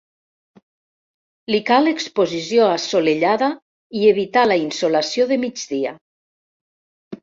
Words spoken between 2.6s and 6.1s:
assolellada i evitar la insolació de migdia.